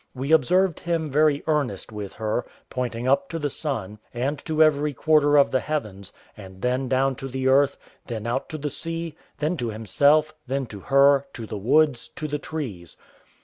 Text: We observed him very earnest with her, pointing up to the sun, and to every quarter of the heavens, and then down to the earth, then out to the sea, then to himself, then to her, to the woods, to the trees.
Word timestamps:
We 0.15 0.31
observed 0.31 0.79
him 0.79 1.11
very 1.11 1.43
earnest 1.45 1.91
with 1.91 2.13
her, 2.13 2.43
pointing 2.71 3.07
up 3.07 3.29
to 3.29 3.37
the 3.37 3.51
sun, 3.51 3.99
and 4.15 4.43
to 4.45 4.63
every 4.63 4.95
quarter 4.95 5.37
of 5.37 5.51
the 5.51 5.59
heavens, 5.59 6.11
and 6.35 6.63
then 6.63 6.87
down 6.87 7.13
to 7.17 7.27
the 7.27 7.47
earth, 7.47 7.77
then 8.07 8.25
out 8.25 8.49
to 8.49 8.57
the 8.57 8.69
sea, 8.71 9.15
then 9.37 9.57
to 9.57 9.69
himself, 9.69 10.33
then 10.47 10.65
to 10.65 10.79
her, 10.79 11.27
to 11.33 11.45
the 11.45 11.57
woods, 11.59 12.07
to 12.15 12.27
the 12.27 12.39
trees. 12.39 12.97